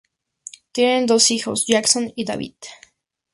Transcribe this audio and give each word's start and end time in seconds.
Tienen 0.71 1.05
dos 1.05 1.29
hijos, 1.29 1.65
Jason 1.67 2.11
y 2.15 2.25
David. 2.25 2.55